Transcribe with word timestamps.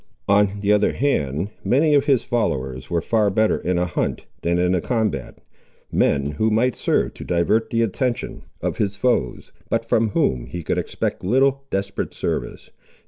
On 0.27 0.57
the 0.61 0.71
other 0.73 0.93
hand, 0.93 1.49
many 1.63 1.93
of 1.93 2.05
his 2.05 2.23
followers 2.23 2.89
were 2.89 3.01
far 3.03 3.29
better 3.29 3.59
in 3.59 3.77
a 3.77 3.85
hunt 3.85 4.25
than 4.41 4.57
in 4.57 4.73
a 4.73 4.81
combat; 4.81 5.37
men 5.91 6.25
who 6.31 6.49
might 6.49 6.75
serve 6.75 7.13
to 7.13 7.23
divert 7.23 7.69
the 7.69 7.83
attention 7.83 8.41
of 8.61 8.77
his 8.77 8.97
foes, 8.97 9.51
but 9.69 9.85
from 9.85 10.09
whom 10.09 10.47
he 10.47 10.63
could 10.63 10.79
expect 10.79 11.23
little 11.23 11.65
desperate 11.69 12.15
service. 12.15 12.71